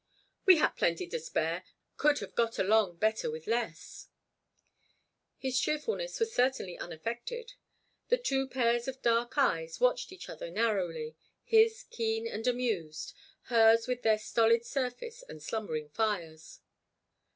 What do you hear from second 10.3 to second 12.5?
narrowly, his keen and